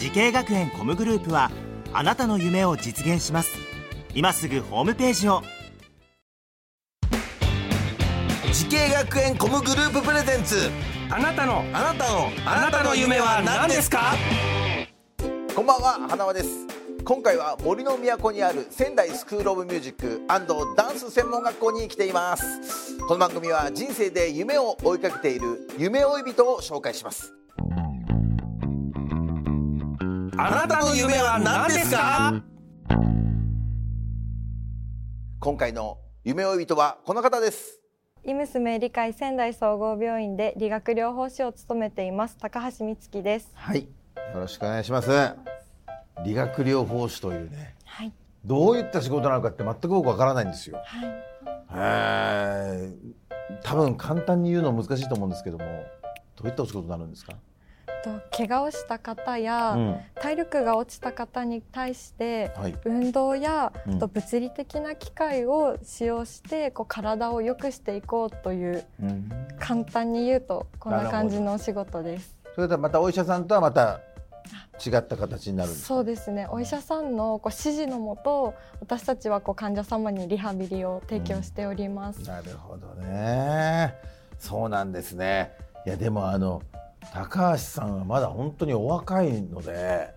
[0.00, 1.50] 滋慶学園 COM グループは
[1.92, 3.50] あなたの夢を実現します。
[4.14, 5.42] 今すぐホームページを。
[8.50, 10.70] 滋慶学園 COM グループ presents。
[11.10, 14.14] あなたのあなたのあなたの夢は何ですか？
[15.54, 16.48] こんばんは花輪です。
[17.04, 20.22] 今回は杜の都にある仙台スクールオブミュージック
[20.76, 22.96] ダンス専門学校に来ています。
[23.06, 27.34] この番組は人生で夢を追いかけている夢追い人を紹介します
[30.42, 32.42] あなたの夢は何ですか？
[35.38, 37.78] 今回の夢追い人はこの方です
[38.24, 43.50] イ娘理解仙台総合病院で理学療法士を務めています高橋美月です。
[43.52, 43.86] はいよ
[44.34, 45.10] ろしくお願いします
[46.24, 48.12] 理学療法士というねはい。
[48.46, 51.06] どういった仕事なのかって全く僕わからないんですよはい。
[51.06, 52.92] へえ
[53.62, 55.66] 多分簡単に言うの難しいと思うんですけども
[56.36, 57.38] どういったお仕事になるんですか、と
[58.30, 59.96] 怪我をした方や、うん。
[60.14, 62.76] 体力が落ちた方に対してはい。
[62.84, 63.98] 運動や、うん。
[63.98, 68.84] と物理的な機械を使用してこう体を良くしていこうという
[69.58, 72.36] 簡単に言うとこんな感じのお仕事です。
[72.54, 74.00] それではまたお医者さんとはまた
[74.84, 75.88] 違った形になるんですか？
[75.88, 76.46] そうですね。
[76.50, 82.26] お医者さんのこう指示のもと、私たちはこう患者様にリハビリを提供しております。
[82.26, 83.94] なるほどね。
[84.38, 85.52] そうなんですね。
[85.86, 86.62] いやでもあの
[87.12, 90.14] 高橋さんはまだ本当にお若いので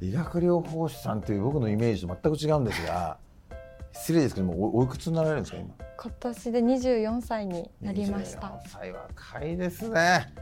[0.00, 3.18] 理学療法士さんという僕のイメージと全く違うんですが
[3.92, 5.74] 失礼ですけどもおおいくつになられるんですか今？
[5.98, 8.40] 今年で24歳になりました。
[8.48, 8.68] 24。
[8.68, 10.32] 歳若いですね。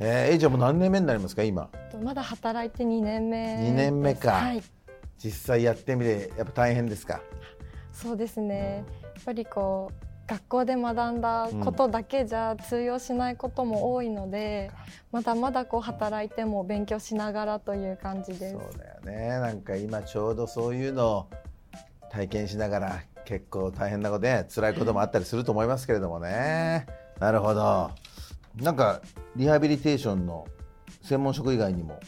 [0.00, 1.68] えー、えじゃあもう何年目になりますか今？
[1.92, 3.56] とまだ働いて2年目。
[3.58, 4.32] 二年目か。
[4.32, 4.62] はい。
[5.18, 7.20] 実際やってみてやっぱ大変ですか？
[7.92, 8.84] そうですね。
[9.02, 14.70] やっぱりこう学校で学んだことだけじゃ通用しないことも多いので、
[15.12, 18.52] まだまだこう働いても勉強しながらという感じです。
[18.52, 19.28] そうだよね。
[19.38, 21.30] なんか今ちょうどそういうのを
[22.10, 26.86] 体験しながら結構大変なことで辛いこともあったりすると思いますけれどもね。
[27.18, 27.90] なるほど。
[28.56, 29.00] なんか
[29.36, 30.46] リハビリテーションの
[31.02, 32.00] 専門職以外にも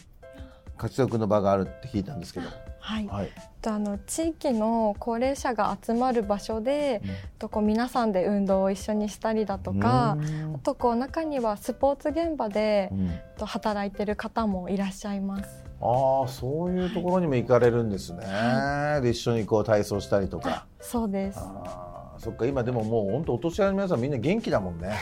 [0.78, 2.49] 活躍の場があるって聞いたんですけど
[2.87, 3.33] はい、はい。
[3.63, 7.03] とあの地域の高齢者が集まる場所で、
[7.41, 10.17] とこう皆さんで運動を一緒にしたりだとか、
[10.55, 13.11] あとこう中にはスポーツ現場で、うん。
[13.39, 15.65] と働いてる方もいらっしゃいます。
[15.81, 18.25] ああそういうところにも行かれるんですね、
[19.03, 20.67] で一緒にこう体操したりとか。
[20.81, 21.41] そうです。
[21.43, 22.47] あーそっか。
[22.47, 24.89] 今でももう本当お年寄りの皆さんみんな元気だもんね。
[24.89, 24.97] ね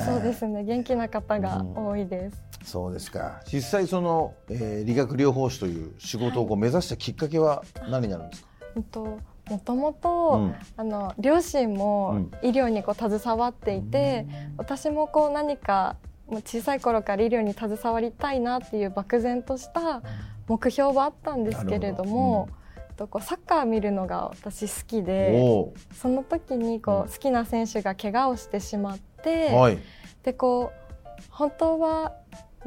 [0.04, 0.64] そうですね。
[0.64, 2.42] 元気な方が多いです。
[2.66, 3.40] そうですか。
[3.50, 9.18] 実際その、えー理学療法士という仕事をこう目指したきっかけは何になるんですか、うんと
[9.48, 10.54] もともと、うん。
[10.76, 15.96] あの両親も医療にこう携わっていて、私もこう何か
[16.26, 20.02] もう小さい頃から医療に携わりたいなっていう漠然とした
[20.48, 22.48] 目標はあったんですけれども。
[22.96, 29.78] とこうサッカー見るのが私好きでおその時にこう好きな選手が怪我をしてしまって、おはい。
[30.22, 32.14] でこう本当は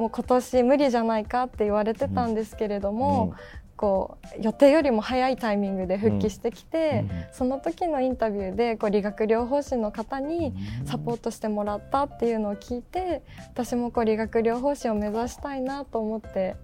[0.00, 3.34] もう今年無理じゃないかって言われてたんですけれども、
[3.76, 10.54] こう予定よりも早いタイミングで復帰してきて、その時のインタビューでこう理学療法士の方に
[10.86, 13.22] サポートしてもらったっていうのを聞いて
[13.52, 16.56] 私もこう理学療法士を目指したいなと思って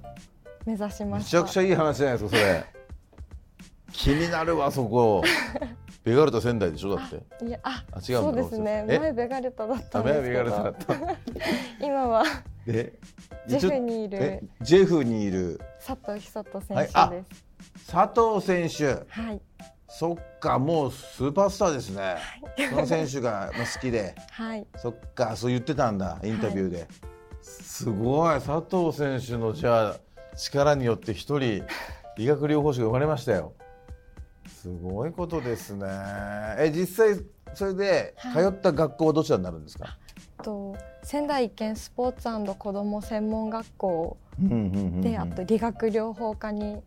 [0.65, 1.31] 目指しまめした。
[1.33, 2.65] ちゃくちゃいい話じゃないですかそれ。
[3.93, 5.23] 気になるわそこ。
[6.05, 7.45] ベガルタ仙台でしょだって。
[7.45, 8.87] いやああ違うそうですね。
[8.89, 8.99] え？
[8.99, 10.95] 前ベガルタだったあんですけベガルタだっどた。
[11.85, 12.25] 今は
[12.67, 12.99] で
[13.47, 14.19] ジェフにいる。
[14.21, 15.61] えジェフにいる。
[15.85, 16.97] 佐藤久人選手です。
[16.97, 17.47] はいあ
[17.91, 19.05] 佐藤選手。
[19.09, 19.41] はい。
[19.89, 22.17] そっかもうスーパースターですね、
[22.71, 24.15] その選手がまあ好きで。
[24.31, 24.67] はい。
[24.77, 26.89] そっかそう言ってたんだインタビューで、
[27.41, 29.97] すごい佐藤選手のじゃあ
[30.37, 31.65] 力によって一人
[32.19, 33.55] 理学療法士が生まれましたよ。
[34.49, 35.87] すごいことですね。
[36.59, 37.25] え実際
[37.55, 39.99] それで通った学校はどちらになるんですか、
[40.47, 44.59] と仙台県スポーツ子ども専門学校うんうんうんう
[44.99, 46.81] んで、あと理学療法科に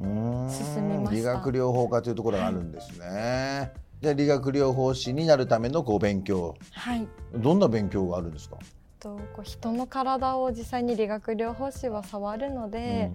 [0.00, 1.14] 進みました。
[1.14, 3.70] 理学療法科というところがあるんですね、
[4.00, 6.56] じゃあ理学療法士になるためのこう勉強。
[6.72, 7.06] はい。
[7.36, 8.56] どんな勉強があるんですか？
[8.98, 13.12] とこう人の体を実際に理学療法士は触るので、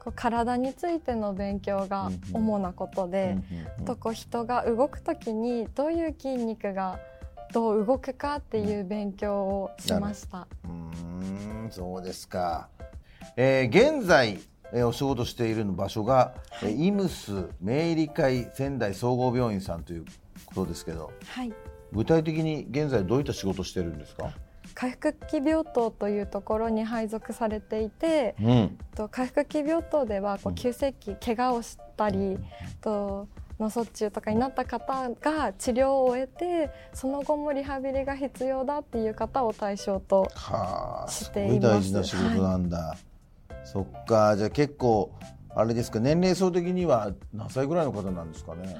[0.00, 3.36] こう体についての勉強が主なことで、
[3.84, 6.98] とこう人が動く時にどういう筋肉が
[7.52, 10.46] どう動くかっていう勉強をしました。
[10.64, 11.68] うん。
[11.70, 12.68] そうですか、
[13.36, 14.40] えー、現在
[14.74, 20.06] えー、お仕事している場所が、はい、イムス明理会仙台総合病院さんという
[20.46, 21.52] ことですけど、はい、
[21.92, 24.32] 具体的に現在どういった仕事をしてるんですか？
[24.74, 32.38] 回復期病棟というところに配属されていて、うん、と回復期病棟ではこう急性期、怪我をしたり
[32.80, 33.28] と
[33.62, 40.52] 脳卒中とかになった方が治療を終えてその後もリハビリが必要だっていう方を対象としています。
[40.52, 42.98] はあ、すごい大事な仕事なんだ、はい、
[43.64, 45.12] そっかじゃあ結構
[45.54, 48.76] あれですか年齢層的には何歳ぐらいの方なんですかね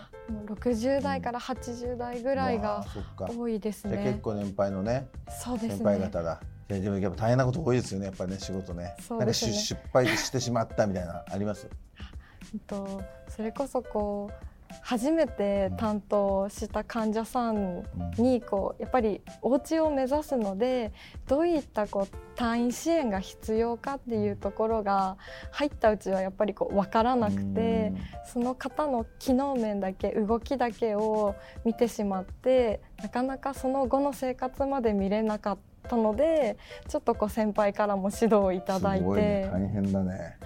[0.47, 2.85] ？60代から80代ぐらいが
[3.19, 5.75] 多いですね、うん、結構年配のねそうですね。
[5.77, 8.97] 先輩方だでもやっぱ大変なこと多いですよねやっぱりね仕事ね。
[9.01, 9.53] そうですね。
[9.53, 11.69] 失敗してしまったみたいなあります？
[12.67, 17.85] とそれこそこう初めて担当した患者さん
[18.17, 20.93] にこうやっぱりお家を目指すので
[21.29, 25.17] どういったこう退院支援が必要かっていうところが
[25.51, 27.93] 入ったうちはやっぱりこう分からなくて
[28.33, 31.35] その方の機能面だけ動きだけを
[31.65, 35.59] 見てしまってなかなかその後の生活まで見れなかっ
[35.89, 36.57] たので
[36.89, 40.37] ちょっとこう先輩からも指導をいただいて、ね、大変だね。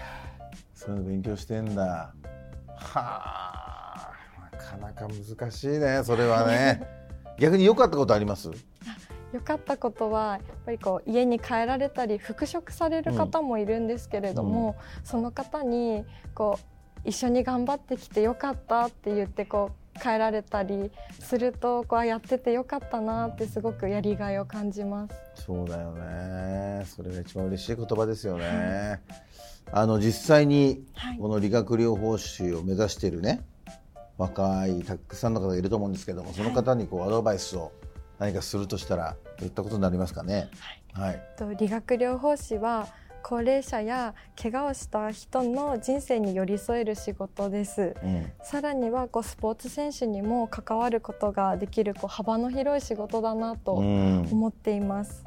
[0.75, 2.13] そういうの勉強してんだ。
[2.77, 3.66] はあ
[4.69, 6.83] かなか難しいねそれはね。
[7.39, 8.51] 逆に良かったことあります？
[9.33, 16.05] 良かったことはやっぱりこう家に帰られたり復職される方もいるんですけれども、うん、その方に
[16.35, 16.59] こ
[17.05, 20.91] う一緒に頑張ってきてよかったって言ってこう帰られたり
[21.21, 25.15] するとこうやっててよかったなってすごくやりがいを感じます。
[25.45, 26.85] そうだよね。
[26.87, 29.01] それが一番嬉しい言葉ですよね、
[29.73, 30.85] あの実際に
[31.19, 33.45] この理学療法士を目指しているね、
[34.19, 37.73] 若いたくさんの方がいると思うんですけどもその方にこうアドバイスを
[38.19, 40.49] 何かするとしたらどういったことになりますかね？
[40.95, 42.89] はい、と理学療法士は
[43.23, 55.27] 高齢者や怪我をした人の人生に寄り添える仕事です、うん、さらにはこうスポーツ選手にも関わることができるこう幅の広い仕事だなと思っています、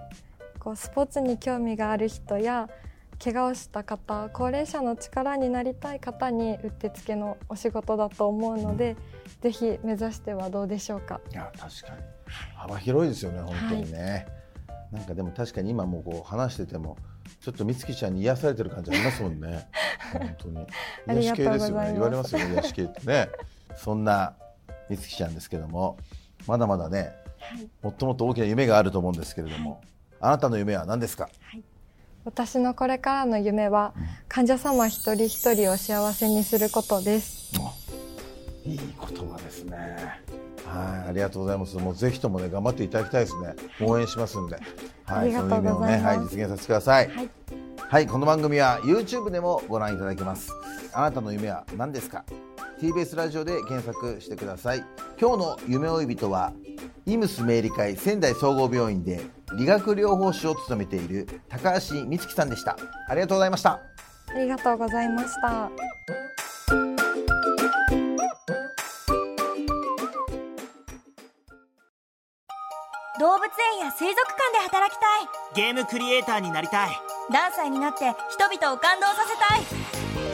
[0.56, 2.69] うん、こうスポーツに興味がある人や
[3.21, 8.95] 怪我をした方高齢者の力になりたい方にうってつけのお仕事だと思うので、
[9.42, 11.19] ぜひ目指してはどうでしょうか。
[11.31, 12.01] いや確かに。
[12.56, 14.27] 幅広いですよね本当にね、
[14.68, 16.95] はい、なんかでも確かに今もこう話してても
[17.42, 19.68] ちょっと美月ちゃんに癒されてる感じありますもんね。
[20.13, 20.68] 本当に。
[21.21, 21.92] 癒し系ですよね。
[21.92, 23.30] 言われますよね癒し系ってね。
[23.75, 24.36] そんな
[24.89, 25.98] 美月ちゃんですけども
[26.48, 29.81] まだまだね、はい、もっともっと大きな夢があると思うんですけれども、はい、
[30.21, 31.63] あなたの夢は何ですか、はい
[32.29, 33.91] 私のこれからの夢は
[34.27, 37.51] 患者様一人一人を幸せにすることです。
[38.63, 39.77] いい言葉ですね。
[40.63, 41.75] はい、ありがとうございます。
[41.77, 43.55] もうぜひともね頑張っていただきたいですね。
[43.81, 44.59] 応援しますんで、
[45.05, 47.07] はい、その夢をね、はい、実現させてください。
[47.07, 47.29] はい、
[47.79, 50.51] はい、この番組は YouTube でもご覧いただけます。
[50.93, 52.23] あなたの夢は何ですか？
[52.79, 54.85] TBS ラジオで検索してください。
[55.19, 56.53] 今日の夢追い人は
[57.05, 59.19] イムス明理会仙台総合病院で
[59.57, 62.77] 理学療法士を務めている高橋美月さんでした。
[63.09, 63.71] ありがとうございました。
[63.71, 65.69] ありがとうございました。
[73.19, 75.63] 動物園や水族館で働きたい。
[75.65, 76.89] ゲームクリエイターになりたい。
[77.30, 79.98] 何歳になって人々を感動させたい